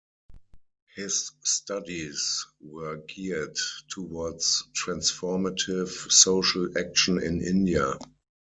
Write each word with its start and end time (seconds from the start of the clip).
His 0.95 1.31
studies 1.43 2.47
were 2.59 2.97
geared 3.07 3.55
towards 3.91 4.63
transformative 4.73 6.11
social 6.11 6.75
action 6.75 7.21
in 7.21 7.39
India. 7.45 7.99